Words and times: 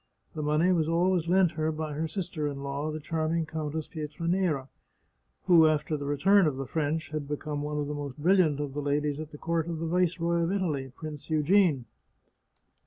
The 0.33 0.41
money 0.41 0.71
was 0.71 0.89
always 0.89 1.27
lent 1.27 1.51
her 1.51 1.71
by 1.71 1.93
her 1.93 2.07
sister 2.07 2.47
in 2.47 2.63
law, 2.63 2.89
the 2.89 2.99
charming 2.99 3.45
Countess 3.45 3.87
Pietra 3.87 4.27
nera, 4.27 4.67
who, 5.45 5.67
after 5.67 5.95
the 5.95 6.05
return 6.07 6.47
of 6.47 6.57
the 6.57 6.65
French, 6.65 7.09
had 7.11 7.27
become 7.27 7.61
one 7.61 7.77
of 7.77 7.85
the 7.85 7.93
most 7.93 8.17
brilliant 8.17 8.59
of 8.59 8.73
the 8.73 8.81
ladies 8.81 9.19
at 9.19 9.29
the 9.31 9.37
court 9.37 9.67
of 9.67 9.77
the 9.77 9.85
Viceroy 9.85 10.41
of 10.41 10.51
Italy, 10.51 10.91
Prince 10.95 11.29
Eugene. 11.29 11.85